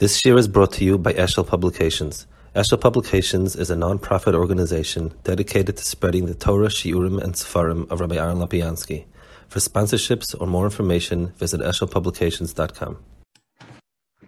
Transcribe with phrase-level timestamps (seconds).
[0.00, 2.26] This year is brought to you by Eshel Publications.
[2.56, 8.00] Eshel Publications is a non-profit organization dedicated to spreading the Torah, Shiurim, and Sefarim of
[8.00, 9.04] Rabbi Aaron Lopiansky.
[9.48, 12.96] For sponsorships or more information, visit eshelpublications.com.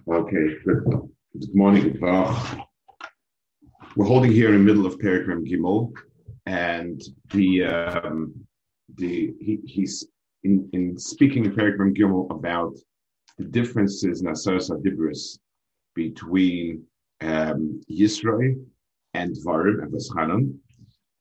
[0.07, 1.99] Okay, good, morning.
[2.07, 2.57] Uh,
[3.97, 5.91] we're holding here in the middle of Perigram Gimel,
[6.45, 7.01] and
[7.31, 8.35] the um,
[8.97, 10.07] the he, he's
[10.45, 12.75] in, in speaking in Perigram Gimel about
[13.39, 15.39] the differences in Asaras Adibris
[15.95, 16.85] between
[17.21, 18.65] um, Yisrael
[19.15, 20.59] and Varim and Vaschanan.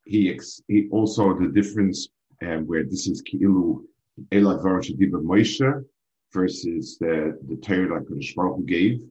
[0.05, 2.09] He, ex- he also the difference
[2.41, 3.84] um, where this is Ki'ilu
[4.31, 5.84] Elad Varim Shadiba Moshe
[6.34, 9.02] versus the, the Torah that Kodesh Baruch gave.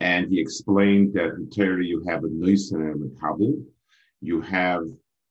[0.00, 3.64] And he explained that in Torah you have a Nisan and a Makabel.
[4.20, 4.82] You have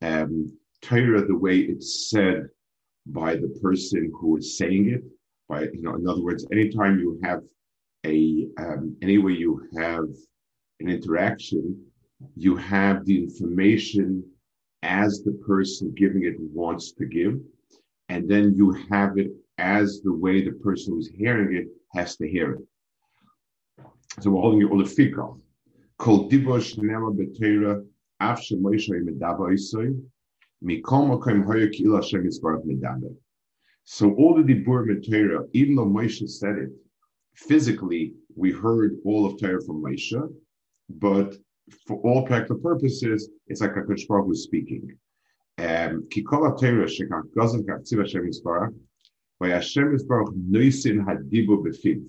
[0.01, 0.51] um,
[0.81, 2.49] Torah the way it's said
[3.05, 5.03] by the person who is saying it.
[5.47, 7.41] By you know, in other words, anytime you have
[8.07, 10.07] a um, anyway you have
[10.79, 11.63] an interaction,
[12.35, 14.23] you have the information
[14.83, 17.35] as the person giving it wants to give,
[18.09, 22.27] and then you have it as the way the person who's hearing it has to
[22.27, 23.83] hear it.
[24.21, 25.39] So we're holding it all the fikah.
[25.97, 27.83] Kol dibosh nema betera
[28.19, 29.99] af shemoisha medaba isoi
[30.63, 33.15] mikom makom hoyer ki ila shem medaba.
[33.83, 36.69] So all the dibur metera, even though Moshe said it,
[37.37, 40.33] physically, we heard all of Torah from Moshe,
[40.89, 41.35] but
[41.85, 44.97] for all practical purposes, it's like a Baruch who's speaking.
[45.59, 48.75] Um, Kikola Torah shekach Hashem Yisbarach,
[49.39, 52.05] by Hashem Yisbarach noisin hadibu.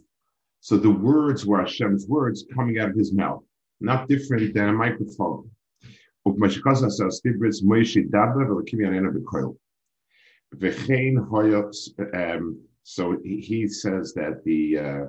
[0.60, 3.44] So the words were Hashem's words coming out of his mouth,
[3.80, 5.50] not different than a microphone.
[6.26, 6.60] Moshe
[12.14, 15.04] um, so he, he, says that the uh,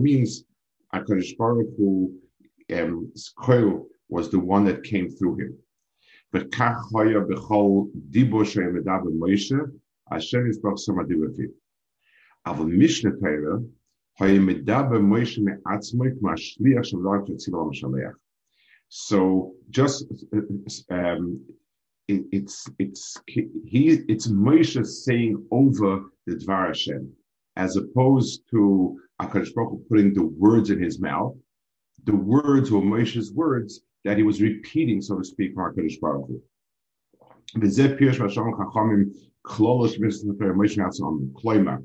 [0.00, 0.44] means
[0.94, 2.14] HaKadosh Baruch Hu
[2.72, 3.12] um,
[4.08, 5.58] was the one that came through him.
[18.88, 20.06] So just
[20.90, 21.44] um,
[22.07, 25.91] it, it's it's he it's Moshe saying over
[26.25, 27.11] the Dvar Hashem,
[27.55, 31.35] as opposed to Akadosh Baruch Hu putting the words in his mouth.
[32.05, 36.27] The words were Moshe's words that he was repeating, so to speak, from Akadosh Baruch
[36.27, 36.41] Hu.
[37.61, 39.09] וזה פירוש מה שאומרים חכמים
[39.41, 41.77] כלולו שמיסת נפר מויש מעצמם קלוימה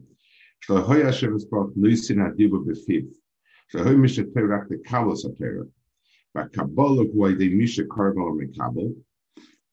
[0.61, 3.03] שלהוי השם יסבוך נויסין הדיבו בפיו
[3.69, 5.65] שלהוי מי שתר רק לקבלוס התרא
[6.35, 8.89] והקבלה הוא על ידי מי שקרב לו מקבל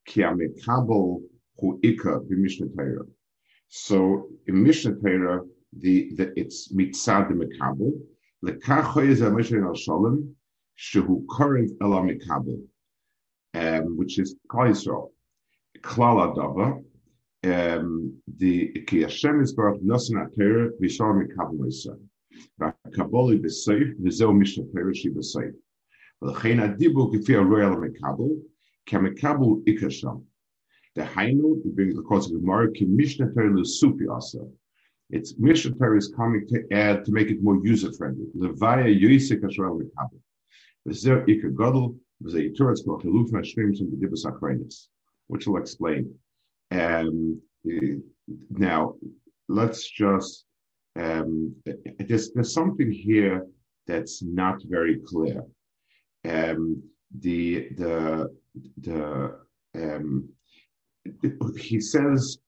[0.05, 1.21] כי המקבל
[1.55, 3.03] הוא עיקר במשנה תרא
[3.71, 5.41] so in Mishnah Torah,
[5.77, 7.93] the, the it's mitzad mekabel.
[8.43, 10.35] Lekachoy is a Mishnah al Shalom,
[10.77, 12.61] shehu korev ela mekabel,
[13.53, 15.11] um, which is Klal Yisrael.
[15.79, 16.83] Klal Adava,
[17.43, 21.99] um, the ki Hashem is baruch nosen atera v'shal mekabel Yisrael.
[22.59, 25.55] והקבול בסייף, וזהו משנה פרש שהיא בסייף.
[26.21, 28.33] ולכן הדיבור כפי הרואה על המקבל,
[28.88, 30.22] Kemekabul ikasham.
[30.94, 34.50] The Hainu, brings the Gemara, Mishnah Torah Lusupi also.
[35.10, 38.26] It's Mishnah Torah is coming to add to make it more user friendly.
[38.36, 40.20] Levaya Yoisik Ashral Kabul.
[40.88, 44.86] Vizer Ikagodl, Vizayituras Kochalufa Shrims and Bidibus Achrenis,
[45.26, 46.14] which I'll explain.
[46.70, 47.40] Um,
[48.50, 48.94] now,
[49.48, 50.44] let's just,
[50.96, 51.54] um,
[51.98, 53.46] there's, there's something here
[53.86, 55.44] that's not very clear.
[56.24, 56.82] Um,
[57.20, 58.34] the the
[58.78, 59.38] the,
[59.74, 60.28] um,
[61.58, 62.38] he says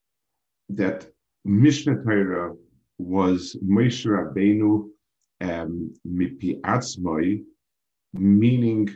[0.68, 1.06] that
[1.44, 2.54] Mishnah Torah
[2.98, 4.88] was Moshe Rabbeinu
[5.40, 7.42] um, mipi atzmai,
[8.12, 8.88] meaning,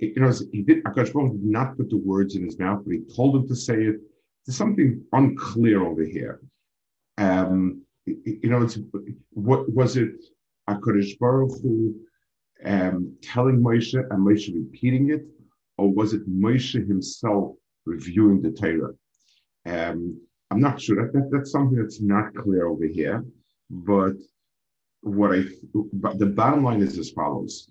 [0.00, 3.00] you know, he did, Akash did not put the words in his mouth, but he
[3.14, 3.96] told him to say it.
[4.46, 6.40] There's something unclear over here.
[7.18, 8.78] Um, you know, it's,
[9.30, 10.12] what was it
[10.70, 11.94] Akash Baruch Hu
[12.64, 15.26] um, telling Moshe and Moshe repeating it,
[15.78, 17.56] or was it Moshe himself
[17.86, 18.92] reviewing the Torah.
[19.64, 20.20] Um,
[20.50, 23.24] I'm not sure that, that, that's something that's not clear over here,
[23.70, 24.14] but
[25.00, 25.44] what I
[25.92, 27.70] but the bottom line is as follows: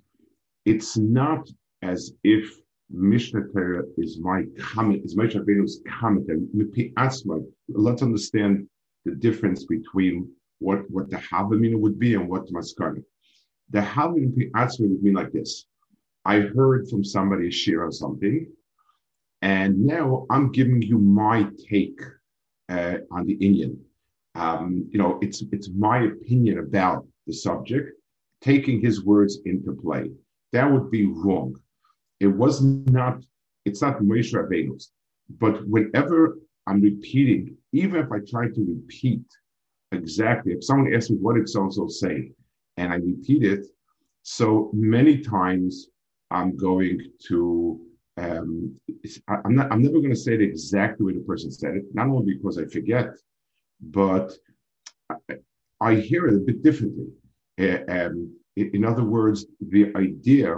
[0.65, 1.47] It's not
[1.81, 2.49] as if
[2.89, 6.27] Mishnah Torah is my comment, is Moshe Rabbeinu's comment.
[7.67, 8.67] Let's understand
[9.05, 10.29] the difference between
[10.59, 13.03] what what the Havamina would be and what the Maskana.
[13.69, 15.65] The Havamina would mean like this:
[16.25, 18.47] I heard from somebody share something,
[19.41, 22.01] and now I'm giving you my take
[22.69, 23.79] uh, on the Indian.
[24.33, 27.91] Um, you know, it's it's my opinion about the subject
[28.41, 30.11] taking his words into play.
[30.51, 31.55] That would be wrong.
[32.19, 33.23] It was not,
[33.65, 34.91] it's not Moshe Rabbeinu's.
[35.39, 36.37] But whenever
[36.67, 39.25] I'm repeating, even if I try to repeat
[39.91, 41.89] exactly, if someone asks me what did so-and-so
[42.77, 43.65] and I repeat it,
[44.21, 45.87] so many times
[46.31, 47.79] I'm going to
[48.17, 48.79] um,
[49.27, 51.83] I'm not I'm never going to say it exactly the way the person said it,
[51.93, 53.09] not only because I forget,
[53.81, 54.33] but
[55.09, 55.15] I,
[55.81, 57.07] I hear it a bit differently.
[57.59, 60.55] Uh, um, in other words, the idea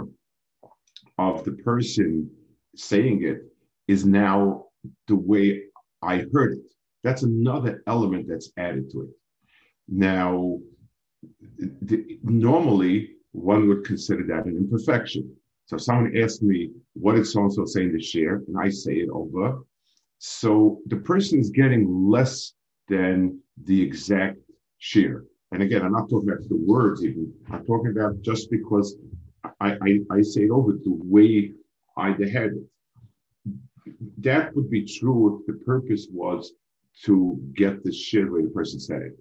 [1.18, 2.30] of the person
[2.76, 3.42] saying it
[3.88, 4.66] is now
[5.08, 5.64] the way
[6.02, 6.72] I heard it.
[7.02, 9.10] That's another element that's added to it.
[9.88, 10.58] Now,
[11.58, 15.34] the, normally one would consider that an imperfection.
[15.68, 18.46] So if someone asks me, what is so and so saying to shiur?
[18.48, 19.58] And I say it over.
[20.16, 22.54] So the person is getting less
[22.88, 24.38] than the exact
[24.80, 25.24] shiur.
[25.52, 27.34] And again, I'm not talking about the words even.
[27.50, 28.96] I'm talking about just because
[29.60, 31.52] I, I, I say it over the way
[31.98, 33.54] I had it.
[34.18, 36.54] That would be true if the purpose was
[37.04, 39.18] to get the shiur the way the person said it.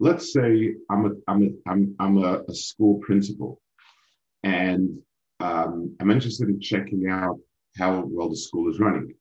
[0.00, 3.60] Let's say I'm a I'm a I'm I'm a, a school principal,
[4.42, 4.98] and
[5.40, 7.38] um, I'm interested in checking out
[7.76, 9.14] how well the school is running.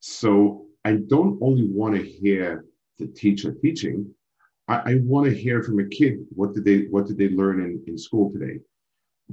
[0.00, 2.64] So I don't only want to hear
[2.98, 4.08] the teacher teaching.
[4.68, 7.60] I, I want to hear from a kid what did they what did they learn
[7.60, 8.60] in, in school today,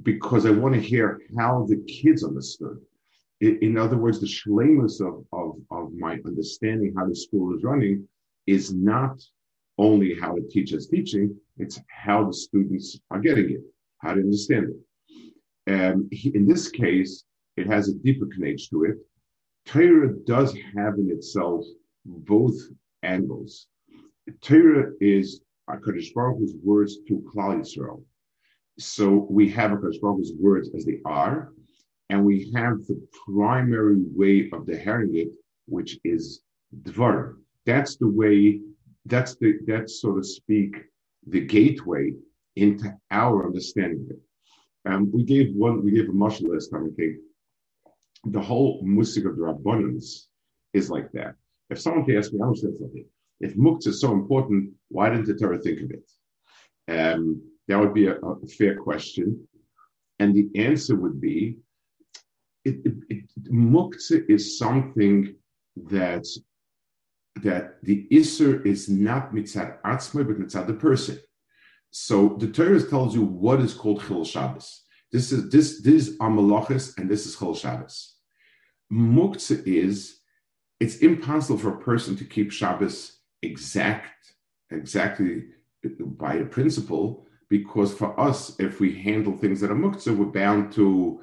[0.01, 2.79] because I want to hear how the kids understood.
[3.41, 7.63] In, in other words, the shlemus of, of, of my understanding how the school is
[7.63, 8.07] running
[8.47, 9.21] is not
[9.77, 13.61] only how the teacher is teaching, it's how the students are getting it,
[13.99, 14.75] how to understand it.
[15.68, 17.24] And in this case,
[17.56, 18.98] it has a deeper connection to it.
[19.65, 21.65] Torah does have in itself
[22.06, 22.56] both
[23.01, 23.68] angles.
[24.42, 28.04] Torah is HaKadosh Baruch Hu's words to Klal Yisrael.
[28.80, 31.54] So we have HaKadosh Baruch Hu's words as they are,
[32.09, 35.30] and we have the primary way of the hearing it,
[35.68, 36.42] which is
[36.81, 37.36] Dvar.
[37.66, 38.59] That's the way,
[39.06, 40.75] that's the, that's so to speak,
[41.27, 42.12] the gateway
[42.56, 44.21] into our understanding of it.
[44.85, 47.15] Um, we gave one, we gave a mushal last time, okay?
[48.25, 50.27] The whole musik of the Rabbanans
[50.74, 51.35] is like that.
[51.69, 53.06] If someone can ask me, I understand something.
[53.39, 56.09] If muktzah is so important, why didn't the Torah think of it?
[56.88, 59.47] Um, that would be a, a, fair question.
[60.19, 61.57] And the answer would be,
[62.65, 65.35] it, it, it, is something
[65.75, 66.25] that
[67.41, 71.18] that the isser is not mitzad atzma, but mitzad the person.
[71.95, 74.81] So the Torah tells you what is called Chil Shabbos.
[75.12, 78.16] This is this this is Amalachis and this is Chil Shabbos.
[78.92, 80.19] Muktzah is
[80.80, 84.34] it's impossible for a person to keep Shabbos exact
[84.72, 85.44] exactly
[86.00, 90.72] by a principle because for us, if we handle things that are muktzah, we're bound
[90.74, 91.22] to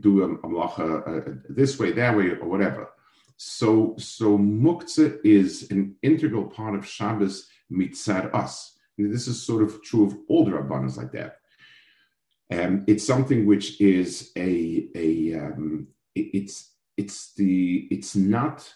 [0.00, 2.90] do a, malacha uh, this way, that way, or whatever.
[3.38, 8.76] So, so muktzah is an integral part of Shabbos mitzad us.
[9.08, 11.36] This is sort of true of all the rabbanas like that.
[12.52, 18.72] Um, it's something which is a a um, it's it's the it's not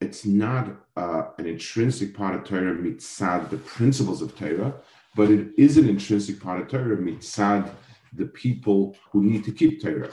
[0.00, 4.74] it's not uh, an intrinsic part of Torah mitzad the principles of Torah,
[5.14, 7.70] but it is an intrinsic part of Torah mitzad
[8.12, 10.12] the people who need to keep Torah.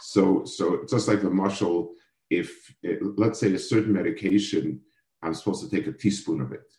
[0.00, 1.90] So so just like the mashal.
[2.30, 4.82] If it, let's say a certain medication,
[5.22, 6.70] I'm supposed to take a teaspoon of it.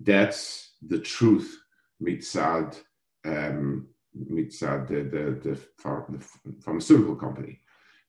[0.00, 1.60] That's the truth
[2.02, 2.76] mitzad
[3.24, 3.88] um,
[4.30, 5.60] mitzad the, the, the,
[6.10, 7.60] the pharmaceutical company.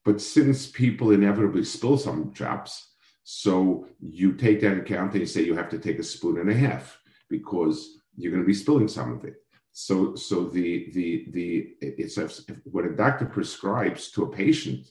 [0.04, 2.92] But since people inevitably spill some drops,
[3.24, 6.50] so you take that account and you say you have to take a spoon and
[6.50, 9.36] a half because you're going to be spilling some of it.
[9.72, 12.18] So, so the the the it's
[12.64, 14.88] when a doctor prescribes to a patient,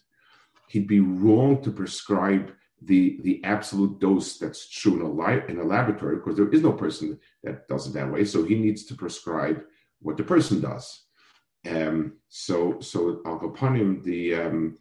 [0.69, 2.53] he'd be wrong to prescribe
[2.87, 6.63] the the absolute dose that's true in a, li- in a laboratory because there is
[6.63, 8.25] no person that does it that way.
[8.25, 9.63] So he needs to prescribe
[10.01, 11.05] what the person does.
[11.69, 14.79] Um, so so kapanim the um,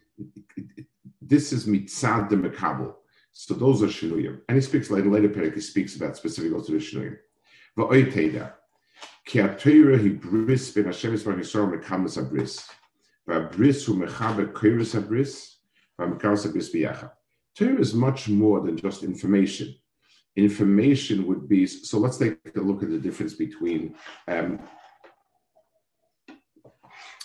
[1.22, 2.94] this is mitzad de mekabel.
[3.32, 5.54] So those are shinuyim, and he speaks later later period.
[5.54, 7.16] He speaks about specific also the shinuyim.
[7.78, 8.52] Va'oy teda
[9.24, 12.68] ki atayra he bris ben Hashem yisrael yisrael mekamas abris.
[13.28, 15.54] Va'bris hu mechaber kairis abris.
[15.98, 17.10] Va'mekamas abris biyachah.
[17.56, 19.74] Torah is much more than just information.
[20.36, 21.98] Information would be so.
[21.98, 23.94] Let's take a look at the difference between
[24.26, 24.58] um,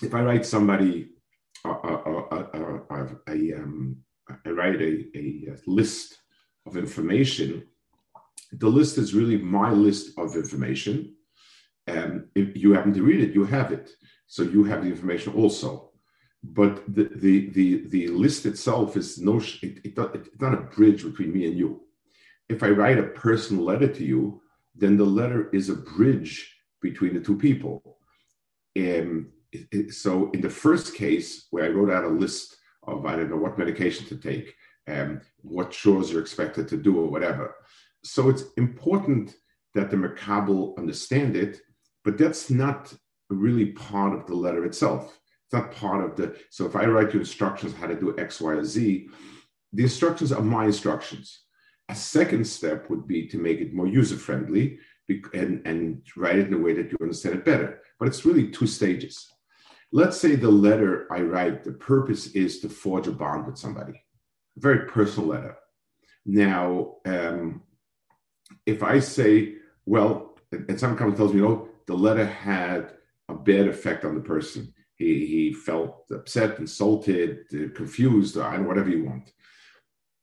[0.02, 1.10] if I write somebody,
[1.66, 3.98] uh, uh, uh, um,
[4.46, 6.18] I write a, a, list
[6.66, 7.64] of information.
[8.52, 11.16] The list is really my list of information.
[11.88, 13.90] And if you happen to read it, you have it.
[14.28, 15.89] so you have the information also.
[16.44, 21.04] But the the the, the list itself is no it, it, it's not a bridge
[21.04, 21.82] between me and you.
[22.48, 24.42] If I write a personal letter to you,
[24.74, 27.98] then the letter is a bridge between the two people.
[28.78, 29.32] Um,
[29.90, 33.38] so in the first case, where I wrote out a list of I don't know
[33.38, 34.56] what medication to take,
[34.88, 37.56] um, what chores you're expected to do, or whatever.
[38.04, 39.36] So it's important
[39.76, 41.60] that the Makabel understand it,
[42.04, 42.94] but that's not
[43.30, 45.19] really part of the letter itself.
[45.50, 46.38] It's not part of the.
[46.52, 49.10] So if I write you instructions how to do X, Y, or Z,
[49.74, 51.42] the instructions are my instructions.
[51.90, 54.78] A second step would be to make it more user friendly
[55.34, 57.82] and, and write it in a way that you understand it better.
[57.98, 59.28] But it's really two stages.
[59.92, 63.94] Let's say the letter I write, the purpose is to forge a bond with somebody,
[64.56, 65.58] a very personal letter.
[66.28, 67.64] Now, um,
[68.68, 69.56] if I say,
[69.88, 72.94] well, and someone comes and tells me, know, the letter had
[73.30, 74.76] a bad effect on the person.
[75.00, 79.32] He, he felt upset, insulted, uh, confused, or whatever you want.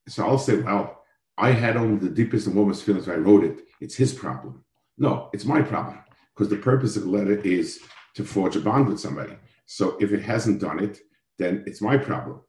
[0.07, 1.03] So I'll say, well,
[1.37, 3.59] I had only the deepest and warmest feelings I wrote it.
[3.81, 4.63] It's his problem.
[4.97, 5.99] No, it's my problem
[6.33, 7.79] because the purpose of the letter is
[8.15, 9.33] to forge a bond with somebody.
[9.65, 10.99] So if it hasn't done it,
[11.39, 12.41] then it's my problem.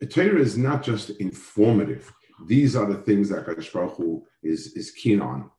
[0.00, 2.12] The Torah is not just informative.
[2.46, 5.50] These are the things that Hakadosh Baruch Hu is, is keen on.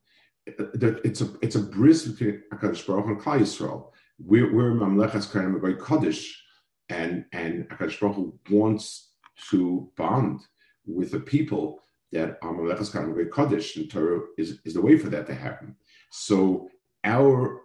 [0.46, 3.92] It's a it's a bris between Hakadosh Baruch Hu and Klal Yisrael.
[4.20, 6.44] We're, we're Mamlechas Karim Kaddish,
[6.90, 9.12] and and Hakadosh Baruch Hu wants
[9.50, 10.42] to bond
[10.86, 11.82] with the people
[12.12, 15.76] that are Mamlechas Karim Kaddish, and Torah is, is the way for that to happen.
[16.12, 16.70] So
[17.04, 17.62] our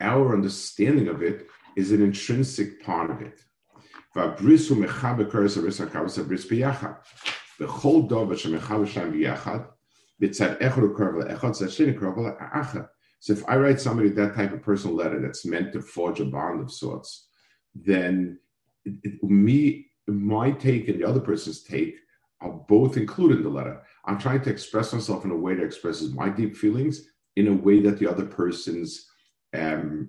[0.00, 1.46] our understanding of it
[1.76, 3.40] is an intrinsic part of it.
[13.22, 16.24] So if I write somebody that type of personal letter that's meant to forge a
[16.24, 17.28] bond of sorts,
[17.72, 18.40] then
[18.84, 21.94] it, it, me, my take and the other person's take
[22.40, 23.80] are both included in the letter.
[24.06, 27.52] I'm trying to express myself in a way that expresses my deep feelings in a
[27.52, 29.06] way that the other person's
[29.54, 30.08] um,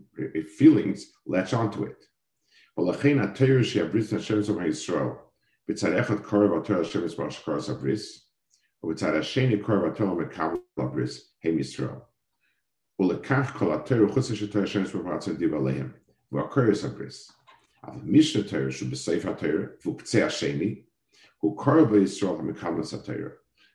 [0.57, 2.05] feelings latch onto it.
[13.00, 15.88] ולקח כל התורה חוץ שתורה השם יסבר בעצם דיב עליהם,
[16.32, 17.32] והקורא סבריס.
[17.84, 20.82] אבל משנה תורה שהוא בסעיף התורה, והוא קצה השני,
[21.38, 23.30] הוא קורא בישראל המקבל התורה.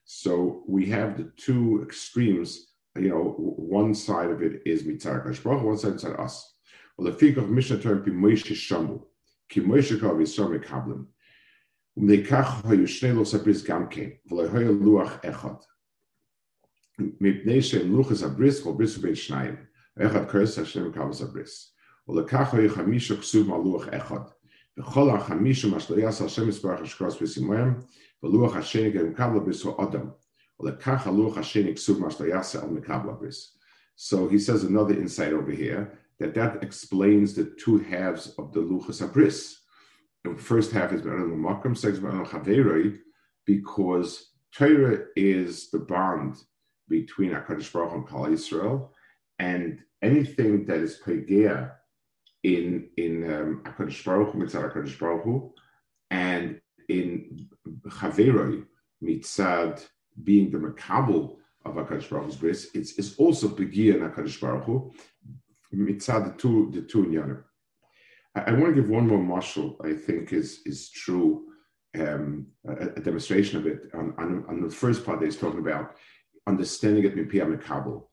[0.05, 5.63] So we have the two extremes you know, one side of it is mitzvah Baruch,
[5.63, 6.55] one side is us.
[6.97, 9.01] Well, the figure of Mishnah term be Moshe Shamu,
[9.49, 11.05] ki Moshe kav Yisrael mekablim.
[11.97, 15.53] ומלקח היו שני לוס גם כן, ולא היה לוח אחד.
[16.99, 19.55] מפני שהם לוחס הבריס, כל בריס ובין שניים.
[19.99, 21.75] אחד קרס השם קבס הבריס.
[22.07, 24.19] ולקח היו חמישה כסוב מהלוח אחד.
[24.77, 27.73] וכל החמישה מה שלא יעשה השם יסברך השקרוס בסימוהם,
[28.23, 30.07] ולוח השני גם קבל בריסו אדם.
[33.95, 38.59] So he says another insight over here that that explains the two halves of the
[38.59, 39.55] luchas abris.
[40.23, 42.99] The first half is makam, second
[43.45, 46.35] because Torah is the bond
[46.88, 48.88] between Hakadosh Baruch and Klal Yisrael,
[49.38, 51.72] and anything that is pegea
[52.42, 55.52] in in um, Hakadosh Baruch Hu mitzad Hakadosh Baruch Hu,
[56.10, 57.48] and in
[57.86, 58.64] Chaveroi
[59.02, 59.84] mitzad
[60.22, 64.64] being the makabel of Hakadosh Baruch Hu's grace, it's, it's also begia in Hakadosh Baruch
[64.64, 64.92] Hu
[65.74, 67.38] mitzad the two the two in
[68.34, 69.76] I, I, want to give one more mashal.
[69.84, 71.44] I think is is true.
[71.98, 75.58] Um, a, a, demonstration of it on, on, on, the first part that he's talking
[75.58, 75.96] about
[76.48, 78.04] understanding it mipia makabel.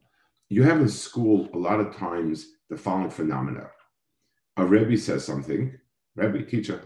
[0.50, 3.70] You have in school a lot of times the following phenomena:
[4.58, 5.77] a rebbe says something,
[6.15, 6.82] rebbe teacher,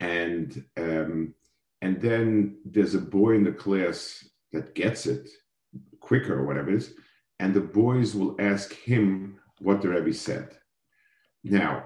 [0.00, 1.34] and um,
[1.82, 5.28] and then there's a boy in the class that gets it
[6.00, 6.94] quicker or whatever it is,
[7.38, 10.56] and the boys will ask him what the Rebbe said.
[11.44, 11.84] Now,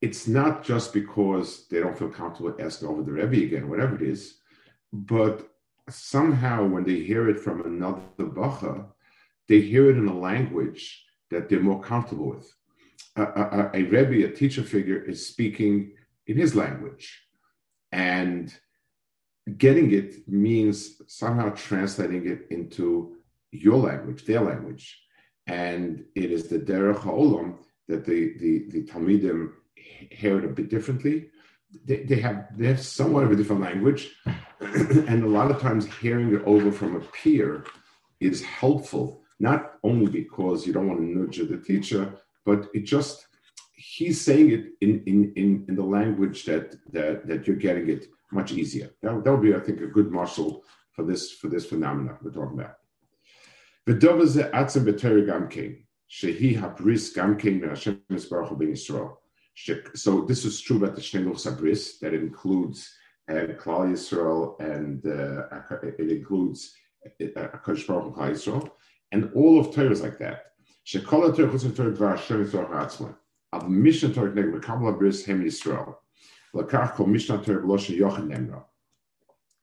[0.00, 4.02] it's not just because they don't feel comfortable asking over the Rebbe again, whatever it
[4.02, 4.38] is,
[4.92, 5.48] but
[5.88, 8.86] somehow when they hear it from another Bacha,
[9.48, 12.52] they hear it in a language that they're more comfortable with.
[13.16, 15.92] A, a, a Rebbe, a teacher figure, is speaking
[16.26, 17.22] in his language.
[17.92, 18.52] And
[19.56, 23.16] getting it means somehow translating it into
[23.52, 25.00] your language, their language.
[25.46, 30.68] And it is the derech ha'olam that the, the, the Talmidim hear it a bit
[30.68, 31.30] differently.
[31.84, 34.14] They, they, have they have somewhat of a different language,
[34.60, 37.64] and a lot of times hearing it over from a peer
[38.20, 39.22] is helpful.
[39.38, 43.26] Not only because you don't want to nudge the teacher, but it just
[43.76, 48.06] he's saying it in, in, in, in the language that, that, that you're getting it
[48.32, 48.90] much easier.
[49.02, 52.30] That, that would be, I think, a good muscle for this for this phenomenon we're
[52.30, 52.76] talking about.
[53.86, 59.16] V'dova atzem b'Torah gam kein shehi habris gam kein Hashem Yisbarach ben Yisrael.
[59.94, 62.92] So this is true about the Shneluch Sabris, that includes
[63.28, 66.74] uh, Klal Yisrael and uh, it includes
[67.06, 68.70] uh, Akash Baruch Yisrael,
[69.12, 70.52] and all of Torahs like that.
[70.86, 73.16] Shekol Torah and Torah Dvar Hashem Yitzorah HaAtzma.
[73.52, 75.96] Al Mishnah Torah Neg Mekabla Bris Hem Yisrael.
[76.54, 78.62] Lakach Kol Mishnah Torah bloshen Yochen Nemra.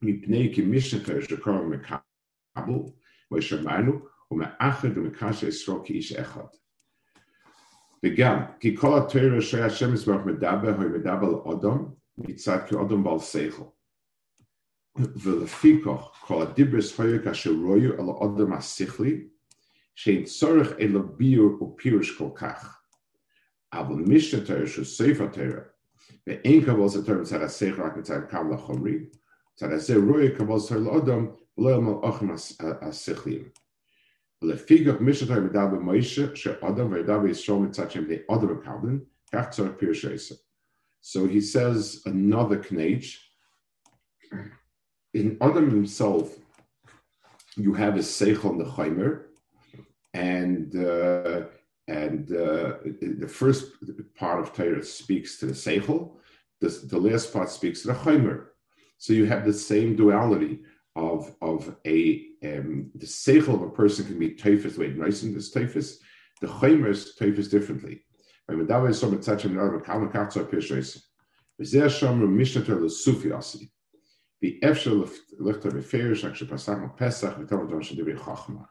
[0.03, 2.01] Mipnei Ki Mishnah Torah Shekol
[2.57, 2.91] HaMekabla
[3.31, 6.49] V'Shemaynu U'Me'achad U'Mekash Yisrael Ki Ish Echad.
[8.03, 11.85] וגם כי כל התורה שהשם יזבח מדבר הוא מדבר על אדם
[12.17, 13.63] מצד כאדם בעל שכל.
[14.95, 19.27] ולפיכך כל הדיברס היו כאשר רויו על האדם השכלי
[19.95, 22.81] שאין צורך אלא ביור ופירוש כל כך.
[23.73, 25.61] אבל משנתו שהוא ספר תורה
[26.27, 28.97] ואין כבוד זה תורה מצד השכל רק מצד קבל החומרי
[29.57, 32.27] זה רואה כמו סר לאדם, ולא יאמר אוכם
[32.61, 33.43] השכליים.
[34.43, 39.01] Lefigach Mishnah Vidav Moshe She Adam Vidav Yisrael Mitzachim the Adam Kablan
[39.33, 40.33] Kaftzar Pir Sheisa.
[41.01, 43.17] So he says another knage.
[45.13, 46.37] In Adam himself,
[47.55, 49.25] you have a seichel on the nechaimer,
[50.13, 51.43] and uh,
[51.87, 53.73] and uh, the first
[54.15, 56.13] part of Torah speaks to the seichel.
[56.61, 58.45] The, the last part speaks to the chaimer.
[58.97, 60.61] So you have the same duality
[60.95, 65.33] of of a um, the seichel of a person can be typhus, way nice in
[65.33, 65.99] this typhus.
[66.41, 68.05] The chaimer's typhus differently.
[68.47, 71.07] When Medawa is some such an other kalma katsa pishes.
[71.61, 73.71] V'zeh shamru mishnater l'sufi asi.
[74.41, 75.09] The efshel
[75.39, 78.67] lichter beferish actually pasach pesach v'tav don shadivi chachma.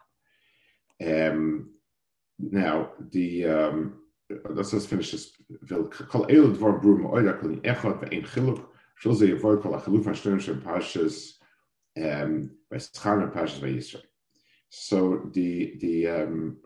[1.05, 1.71] Um,
[2.39, 4.01] now the um,
[4.51, 5.33] let's just finish this.
[5.69, 8.27] Kol elu dvar brum oida kol echad ve'ein
[11.97, 13.35] chiluk
[14.75, 16.57] so the the um,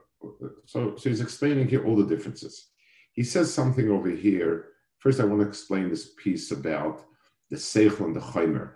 [0.64, 2.68] so so he's explaining here all the differences.
[3.12, 4.68] He says something over here.
[4.98, 7.02] First, I want to explain this piece about
[7.50, 8.74] the seichel and the chaimer.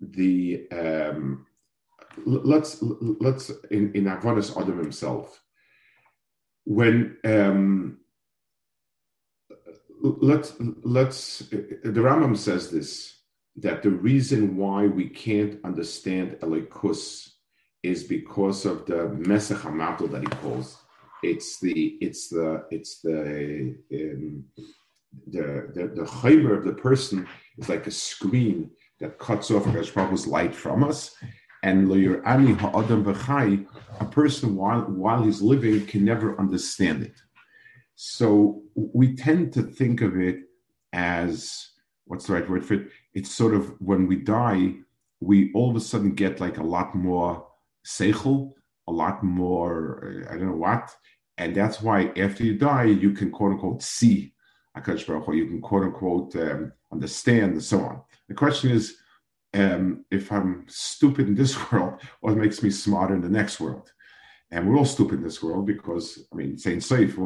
[0.00, 1.46] The um,
[2.26, 5.40] let's let's in in Avonis Adam himself
[6.64, 7.98] when um,
[10.02, 13.13] let's let's the Rambam says this
[13.56, 17.28] that the reason why we can't understand Elikus
[17.82, 20.78] is because of the Mesech Hamato that he calls.
[21.22, 24.44] It's the it's the it's the um,
[25.28, 27.26] the the the chaymer of the person
[27.58, 31.14] is like a screen that cuts off Hashem's light from us.
[31.62, 31.90] And
[32.26, 33.66] ani ha'adam b'chai,
[34.00, 37.14] a person while while he's living can never understand it.
[37.94, 40.40] So we tend to think of it
[40.92, 41.68] as
[42.06, 42.88] what's the right word for it?
[43.14, 44.74] It's sort of when we die,
[45.20, 47.46] we all of a sudden get like a lot more
[47.86, 48.52] seichel,
[48.88, 50.94] a lot more, I don't know what.
[51.38, 54.34] And that's why after you die, you can quote unquote see
[54.76, 58.02] Akash Baruch you can quote unquote um, understand and so on.
[58.28, 58.96] The question is,
[59.54, 63.90] um, if I'm stupid in this world, what makes me smarter in the next world?
[64.54, 67.16] and we're all stupid in this world because I mean, saying safe.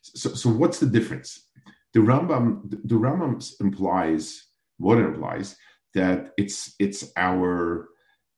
[0.00, 1.46] So, so what's the difference?
[1.92, 4.43] The Rambam, the Rambam implies
[4.78, 5.56] what it implies
[5.94, 7.88] that it's it's our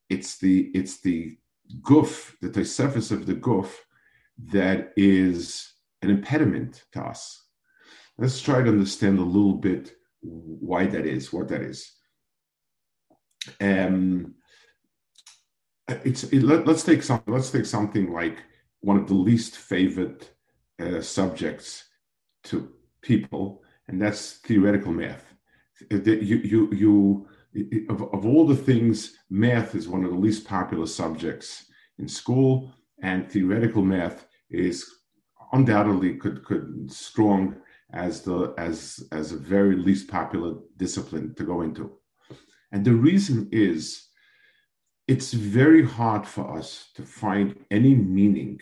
[0.09, 1.37] it's the it's the
[1.83, 3.85] goof, the surface of the goof
[4.53, 5.73] that is
[6.03, 7.45] an impediment to us.
[8.19, 11.93] Let's try to understand a little bit why that is, what that is.
[13.61, 14.35] Um,
[15.89, 18.39] it's it, let, us take some let's take something like
[18.81, 20.33] one of the least favorite
[20.81, 21.85] uh, subjects
[22.45, 22.73] to
[23.03, 25.36] people and that's theoretical math
[25.91, 30.87] you you you of, of all the things math is one of the least popular
[30.87, 31.67] subjects
[31.99, 34.85] in school and theoretical math is
[35.53, 37.57] undoubtedly could could strong
[37.93, 41.93] as the as as a very least popular discipline to go into
[42.73, 44.09] and the reason is
[45.09, 48.61] it's very hard for us to find any meaning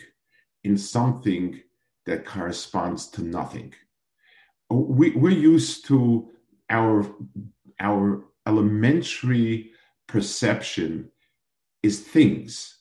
[0.63, 1.61] in something
[2.07, 3.73] that corresponds to nothing.
[4.71, 6.31] We, we're used to
[6.71, 7.07] our,
[7.81, 9.73] our elementary
[10.07, 11.11] perception
[11.83, 12.79] is things.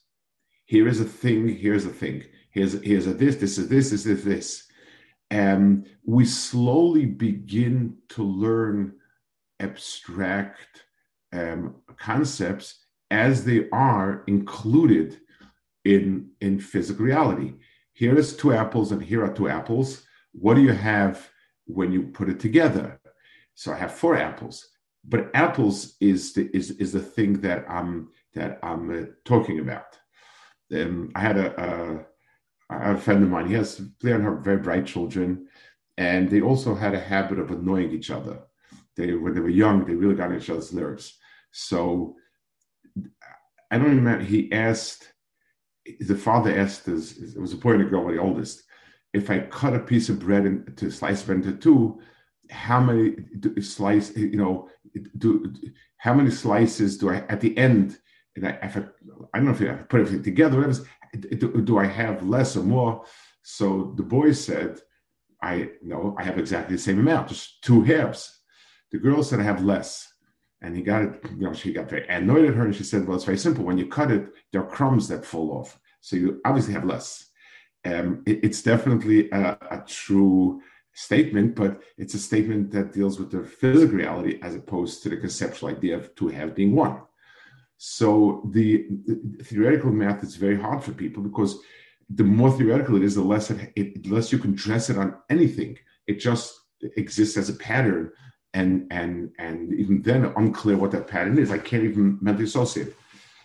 [0.66, 2.24] Here is a thing, here's a thing.
[2.52, 4.68] Here's, here's a this, this is this, this is this.
[5.30, 8.94] And we slowly begin to learn
[9.60, 10.84] abstract
[11.32, 15.20] um, concepts as they are included
[15.86, 17.54] in, in physical reality.
[17.94, 20.04] Here is two apples and here are two apples.
[20.34, 21.30] What do you have
[21.66, 23.00] when you put it together.
[23.56, 24.68] So I have four apples,
[25.04, 29.98] but apples is the, is, is the thing that I'm, that I'm uh, talking about.
[30.74, 32.06] Um, I had a,
[32.70, 35.48] a, a, friend of mine, he has, they have very bright children,
[35.98, 38.40] and they also had a habit of annoying each other.
[38.96, 41.18] They, when they were young, they really got on each other's nerves.
[41.52, 42.16] So
[43.70, 45.14] I don't remember, he asked,
[46.00, 48.64] the father asked his, it was a boy and a girl, the oldest,
[49.14, 52.00] if I cut a piece of bread into slice bread into two,
[52.50, 53.16] how many
[53.62, 54.70] slice, you know,
[55.18, 55.54] do
[55.98, 57.98] how many slices do I at the end?
[58.36, 58.84] And I, if I,
[59.34, 60.86] I don't know if I put everything together, whatever,
[61.38, 63.06] do, do I have less or more?
[63.44, 64.80] So the boy said,
[65.42, 68.40] I know I have exactly the same amount, just two halves.
[68.92, 70.10] The girl said I have less.
[70.62, 73.06] And he got it, you know, she got very annoyed at her and she said,
[73.06, 73.66] Well, it's very simple.
[73.66, 75.78] When you cut it, there are crumbs that fall off.
[76.00, 77.30] So you obviously have less.
[77.84, 80.62] Um, it, it's definitely a, a, true
[80.94, 85.18] statement, but it's a statement that deals with the physical reality as opposed to the
[85.18, 87.02] conceptual idea of two halves being one.
[87.78, 91.60] So the, the, theoretical math is very hard for people because
[92.10, 94.98] the more theoretical it is, the less it, it, the less you can dress it
[94.98, 95.78] on anything.
[96.08, 96.54] It just
[96.96, 98.12] exists as a pattern,
[98.54, 101.52] and and and even then unclear what that pattern is.
[101.52, 102.96] I can't even mentally associate.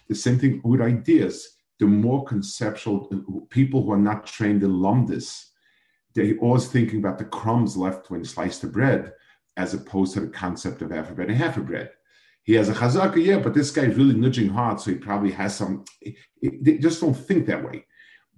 [0.08, 3.08] The same thing with ideas the more conceptual
[3.50, 5.46] people who are not trained in lomdus,
[6.18, 9.12] they always thinking about the crumbs left when you slice the bread,
[9.56, 11.90] as opposed to the concept of half a bread and half a bread.
[12.42, 15.54] He has a chazaka, yeah, but this guy's really nudging hard, so he probably has
[15.54, 15.84] some.
[16.42, 17.84] They just don't think that way.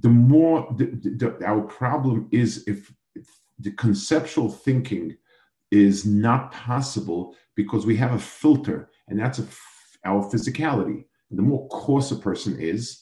[0.01, 3.27] The more the, the, our problem is if, if
[3.59, 5.17] the conceptual thinking
[5.71, 9.47] is not possible because we have a filter, and that's a,
[10.05, 11.05] our physicality.
[11.31, 13.01] The more coarse a person is,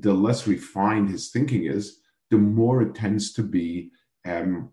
[0.00, 2.00] the less refined his thinking is,
[2.30, 3.90] the more it tends to be
[4.26, 4.70] um,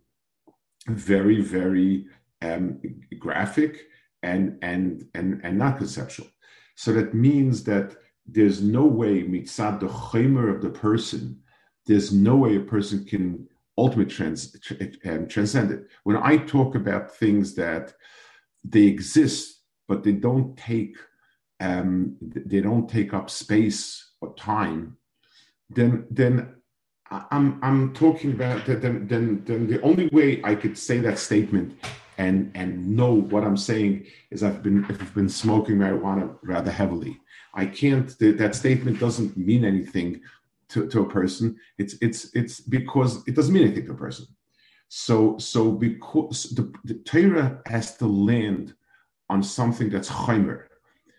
[0.88, 2.08] very, very
[2.42, 2.80] um,
[3.20, 3.82] graphic
[4.24, 6.28] and, and, and, and not conceptual.
[6.76, 11.40] So that means that there's no way, mitzad the chaimer of the person,
[11.86, 14.56] there's no way a person can ultimately trans,
[15.06, 15.88] um, transcend it.
[16.04, 17.94] When I talk about things that
[18.64, 20.98] they exist, but they don't take
[21.62, 24.98] um, they don't take up space or time,
[25.70, 26.55] then then
[27.12, 28.82] I'm I'm talking about that.
[28.82, 31.78] Then then then the only way I could say that statement
[32.18, 37.20] and and know what I'm saying is I've been I've been smoking marijuana rather heavily.
[37.54, 38.14] I can't.
[38.20, 40.22] That statement doesn't mean anything
[40.70, 41.58] to, to a person.
[41.78, 44.26] It's it's it's because it doesn't mean anything to a person.
[44.88, 48.74] So so because the, the Torah has to land
[49.30, 50.66] on something that's chaimer.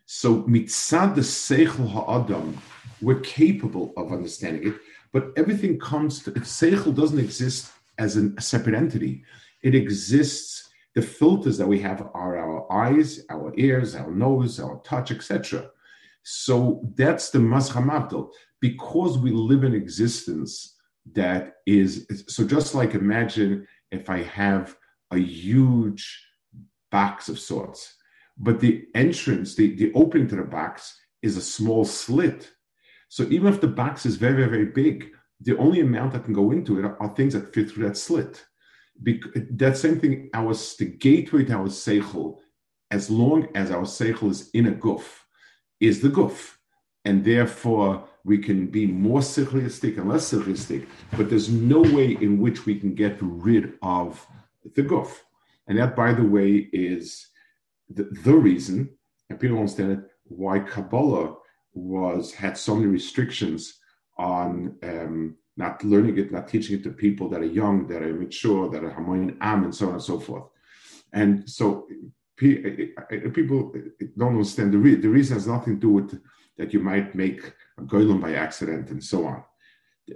[0.06, 2.56] So mitzad the seichel ha'adam,
[3.00, 4.74] we're capable of understanding it,
[5.12, 9.24] but everything comes to seichel doesn't exist as a separate entity.
[9.62, 10.62] It exists.
[10.94, 15.68] The filters that we have are our eyes, our ears, our nose, our touch, etc.
[16.22, 18.30] So that's the mazhamabdel.
[18.60, 20.74] Because we live in existence
[21.12, 22.46] that is so.
[22.46, 24.74] Just like imagine if I have
[25.10, 26.26] a huge
[26.90, 27.96] box of sorts
[28.38, 32.50] but the entrance, the, the opening to the box is a small slit.
[33.08, 36.34] So even if the box is very, very, very big, the only amount that can
[36.34, 38.44] go into it are, are things that fit through that slit.
[39.50, 42.38] that same thing, our the gateway to our seichel,
[42.90, 45.26] as long as our seichel is in a goof,
[45.80, 46.58] is the goof,
[47.04, 50.86] and therefore we can be more sichlistic and less sichlistic.
[51.16, 54.26] But there's no way in which we can get rid of
[54.74, 55.24] the goof,
[55.66, 57.28] and that, by the way, is
[57.88, 58.88] the, the reason,
[59.28, 61.36] and people understand it, why Kabbalah
[61.76, 63.78] was had so many restrictions
[64.18, 68.14] on um, not learning it, not teaching it to people that are young, that are
[68.14, 70.44] mature, that are harmonian am, and so on and so forth.
[71.12, 71.86] And so
[72.36, 73.72] people
[74.18, 76.20] don't understand the, re- the reason has nothing to do with
[76.58, 79.44] that you might make a goylem by accident and so on.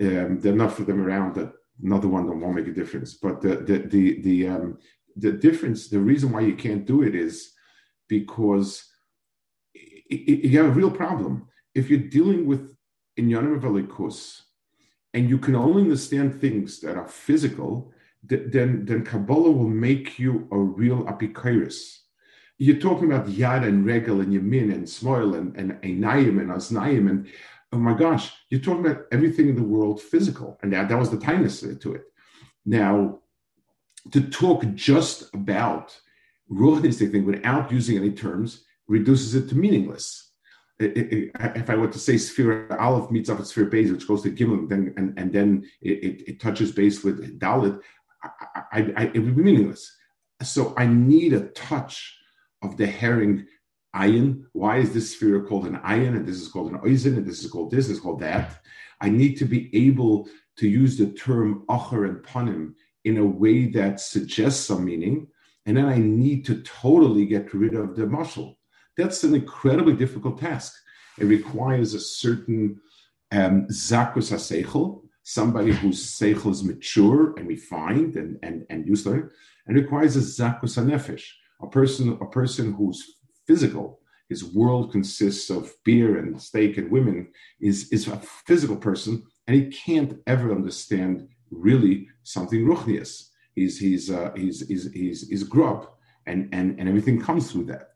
[0.00, 3.14] Um, there are enough of them around that another one that won't make a difference.
[3.14, 4.78] But the the the the, um,
[5.16, 7.52] the difference, the reason why you can't do it is
[8.08, 8.84] because
[10.10, 11.48] you have a real problem.
[11.74, 12.76] If you're dealing with
[13.18, 14.42] inyanim velikus,
[15.14, 20.46] and you can only understand things that are physical, then, then Kabbalah will make you
[20.52, 21.98] a real apikairis.
[22.58, 27.08] You're talking about yad and regel and yamin and smoil and, and einayim and aznayim
[27.08, 27.28] and
[27.72, 30.58] oh my gosh, you're talking about everything in the world physical.
[30.62, 32.02] And that, that was the tightness to it.
[32.66, 33.20] Now,
[34.12, 35.98] to talk just about
[36.50, 40.29] ruchnistic thing without using any terms reduces it to meaningless.
[40.80, 44.30] If I were to say sphere aleph meets up with sphere base, which goes to
[44.30, 47.80] gimel, then and, and then it, it, touches base with dalit,
[48.22, 48.28] I,
[48.72, 49.94] I, I, it would be meaningless.
[50.42, 52.16] So I need a touch
[52.62, 53.46] of the herring
[53.92, 54.46] iron.
[54.52, 57.44] Why is this sphere called an iron and this is called an oizen and this
[57.44, 58.60] is called this, this is called that?
[59.00, 63.66] I need to be able to use the term acher and panim in a way
[63.68, 65.26] that suggests some meaning,
[65.66, 68.58] and then I need to totally get rid of the muscle.
[68.96, 70.74] That's an incredibly difficult task.
[71.18, 72.80] It requires a certain
[73.32, 79.28] um, zakus haseichel, somebody whose seichel is mature and refined and, and, and useful,
[79.66, 81.24] and requires a zakus hanefesh,
[81.62, 84.00] a person, a person who's physical.
[84.28, 87.28] His world consists of beer and steak and women,
[87.60, 93.30] is, is a physical person, and he can't ever understand really something ruchnius.
[93.54, 95.88] He's, he's, uh, he's, he's, he's, he's grub,
[96.26, 97.89] and, and, and everything comes through that.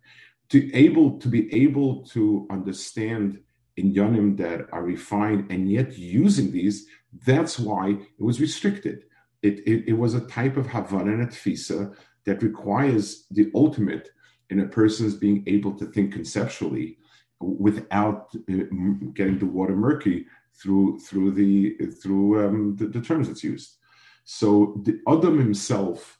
[0.50, 3.40] To able to be able to understand
[3.76, 6.86] in yonim that are refined and yet using these,
[7.26, 9.04] that's why it was restricted.
[9.42, 14.10] It, it, it was a type of Havana and that requires the ultimate
[14.50, 16.98] in a person's being able to think conceptually
[17.40, 18.64] without uh,
[19.12, 23.76] getting the water murky through through the through um, the, the, terms it's used.
[24.24, 26.18] So the Adam himself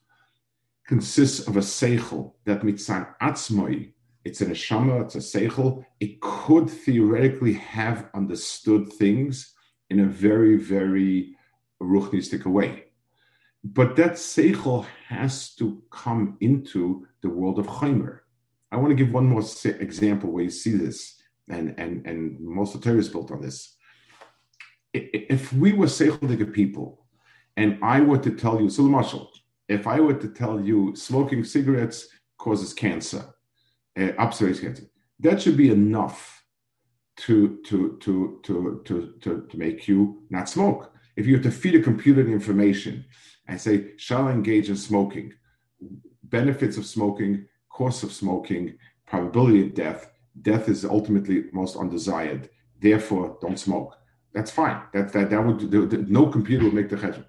[0.86, 3.93] consists of a seichel that mitzan atzmoi.
[4.24, 5.84] It's an neshama, it's a seichel.
[6.00, 9.54] It could theoretically have understood things
[9.90, 11.36] in a very, very
[11.82, 12.84] ruchnistic way.
[13.62, 18.20] But that seichel has to come into the world of chaimer.
[18.72, 22.74] I want to give one more example where you see this, and and and most
[22.74, 23.76] of the Torah is built on this
[24.94, 27.04] if we were Seichel people,
[27.56, 29.28] and I were to tell you, so mashal,
[29.68, 32.08] if I were to tell you smoking cigarettes
[32.38, 33.33] causes cancer,
[33.98, 34.84] uh, cancer,
[35.20, 36.44] that should be enough
[37.16, 40.92] to, to, to, to, to, to, to make you not smoke.
[41.16, 43.04] If you have to feed a computer the information
[43.46, 45.32] and say, shall I engage in smoking?
[46.24, 48.76] Benefits of smoking, cost of smoking,
[49.06, 50.10] probability of death.
[50.42, 52.50] Death is ultimately most undesired.
[52.80, 53.96] Therefore, don't smoke
[54.34, 54.82] that's fine.
[54.92, 57.24] That that that would the, the, no computer would make the cheshbon.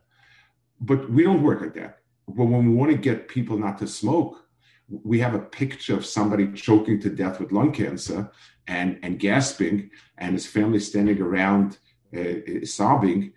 [0.82, 1.99] But we don't work like that.
[2.28, 4.43] But when we want to get people not to smoke,
[4.89, 8.32] we have a picture of somebody choking to death with lung cancer
[8.67, 11.78] and and gasping, and his family standing around
[12.17, 13.34] uh, sobbing,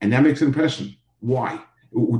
[0.00, 0.96] and that makes an impression.
[1.20, 1.60] Why?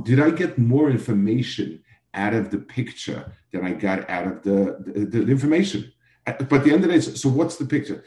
[0.03, 4.77] Did I get more information out of the picture than I got out of the,
[4.85, 5.91] the, the information?
[6.25, 8.03] But the end of the day, so what's the picture?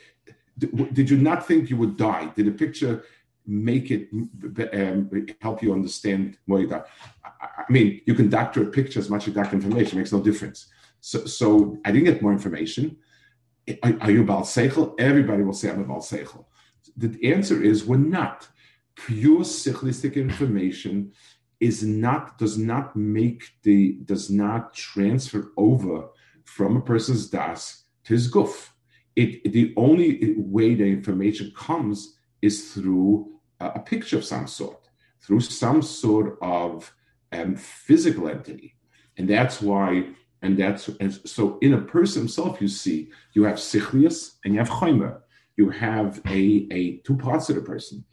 [0.58, 2.30] did you not think you would die?
[2.36, 3.04] Did the picture
[3.46, 6.64] make it um, help you understand more?
[6.64, 6.82] Die?
[7.24, 10.12] I mean, you can doctor a picture as much as you doctor information; it makes
[10.12, 10.66] no difference.
[11.00, 12.96] So, so I didn't get more information.
[13.82, 14.94] Are, are you about seichel?
[14.98, 16.44] Everybody will say I'm about seichel.
[16.96, 18.48] The answer is we're not.
[18.94, 21.12] Pure sichlistic information
[21.60, 26.08] is not does not make the does not transfer over
[26.44, 28.74] from a person's das to his goof
[29.16, 33.30] it, the only way the information comes is through
[33.74, 34.88] a, picture of some sort,
[35.22, 36.92] through some sort of
[37.32, 38.76] um, physical entity.
[39.16, 40.08] And that's why,
[40.42, 44.60] and that's, and so in a person himself, you see, you have sichlius and you
[44.60, 45.20] have chaimer.
[45.56, 48.04] You have a, a two parts of the person.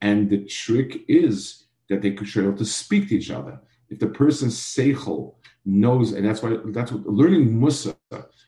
[0.00, 3.60] And the trick is that they could be able to speak to each other.
[3.88, 7.94] If the person's seichel knows, and that's why that's what learning Mussar.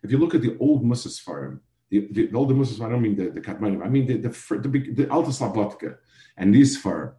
[0.03, 3.17] If you look at the old Mussar Sfarim, the, the older Muslims, I don't mean
[3.17, 5.97] the, the Katmanim, I mean the, the, the, the Alta Slabodka
[6.37, 7.17] and this far.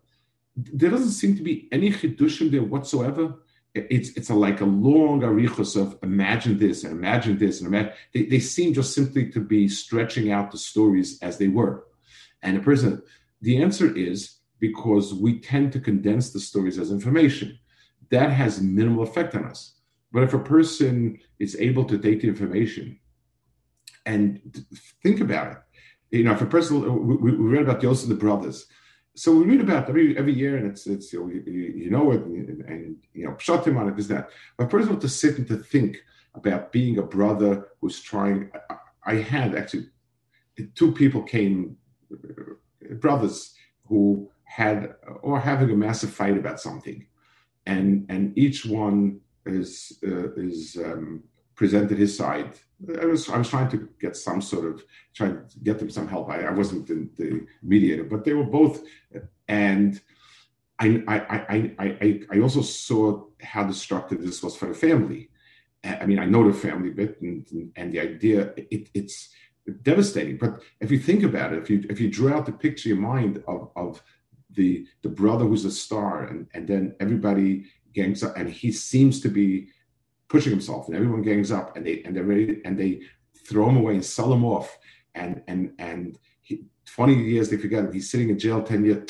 [0.55, 3.35] There doesn't seem to be any chidushim there whatsoever.
[3.73, 7.93] It's it's a, like a long arichos of imagine this and imagine this and imagine.
[8.13, 11.85] They, they seem just simply to be stretching out the stories as they were.
[12.41, 13.01] And a person,
[13.41, 17.57] the answer is because we tend to condense the stories as information.
[18.09, 19.75] That has minimal effect on us.
[20.11, 22.99] But if a person is able to take the information
[24.05, 24.65] and
[25.03, 25.57] think about it.
[26.17, 28.65] You know, if a person, we, we read about Yosef the brothers.
[29.15, 31.41] So we read about every every year, and it's it's you know, you,
[31.83, 34.29] you know it, and, and you know him on it is that.
[34.57, 35.97] But a person to sit and to think
[36.33, 38.49] about being a brother who's trying.
[38.69, 39.87] I, I had actually
[40.75, 41.75] two people came,
[42.99, 43.53] brothers
[43.87, 47.05] who had or having a massive fight about something,
[47.65, 51.23] and and each one is uh, is um,
[51.61, 52.51] presented his side
[53.01, 56.07] I was I was trying to get some sort of trying to get them some
[56.07, 56.29] help.
[56.29, 58.81] I, I wasn't the, the, mediator, but they were both,
[59.47, 60.01] and
[60.79, 61.17] I I,
[61.55, 65.29] I I I also saw how destructive this was for the family.
[65.83, 69.29] I mean, I know the family bit, and, and the idea it, it's
[69.81, 70.37] devastating.
[70.37, 72.95] But if you think about it, if you if you draw out the picture in
[72.95, 74.01] your mind of of
[74.49, 79.21] the the brother who's a star, and and then everybody gangs up, and he seems
[79.21, 79.67] to be
[80.31, 83.01] pushing himself, and everyone gangs up, and they and they ready, and they
[83.47, 84.69] throw him away and sell him off,
[85.13, 86.53] and and and he,
[86.85, 87.91] twenty years they forget him.
[87.91, 89.09] He's sitting in jail ten years.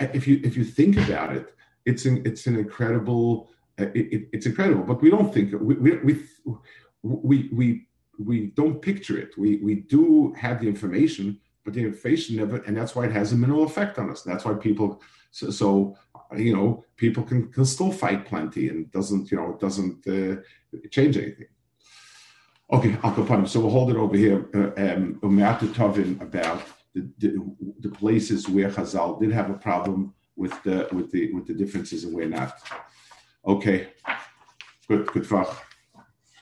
[0.00, 3.48] If you if you think about it, it's an it's an incredible
[3.80, 4.84] uh, it, it, it's incredible.
[4.90, 6.14] But we don't think we we we
[7.02, 7.86] we, we,
[8.18, 9.30] we don't picture it.
[9.38, 13.32] We we do have the information, but the information never, and that's why it has
[13.32, 14.22] a minimal effect on us.
[14.22, 15.00] That's why people
[15.30, 15.96] so, so
[16.36, 20.36] you know people can, can still fight plenty and doesn't you know it doesn't uh,
[20.90, 21.48] change anything.
[22.72, 24.48] Okay, Al So we'll hold it over here.
[24.52, 25.20] Uh, um,
[26.20, 26.62] about
[26.94, 27.36] the, the,
[27.80, 32.04] the places where Chazal did have a problem with the with the with the differences
[32.04, 32.58] and where not.
[33.46, 33.88] Okay,
[34.88, 35.65] good good fuck.